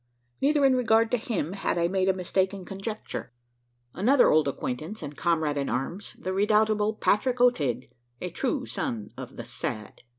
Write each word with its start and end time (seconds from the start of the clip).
Neither 0.41 0.65
in 0.65 0.75
regard 0.75 1.11
to 1.11 1.17
him 1.17 1.53
had 1.53 1.77
I 1.77 1.87
made 1.87 2.09
a 2.09 2.13
mistaken 2.13 2.65
conjecture. 2.65 3.31
Another 3.93 4.31
old 4.31 4.47
acquaintance 4.47 5.03
and 5.03 5.15
comrade 5.15 5.57
in 5.59 5.69
arms 5.69 6.15
the 6.17 6.33
redoubtable 6.33 6.95
Patrick 6.95 7.39
O'Tigg 7.39 7.91
a 8.19 8.31
true 8.31 8.65
son 8.65 9.11
of 9.15 9.35
the 9.37 9.45
"Sad." 9.45 10.01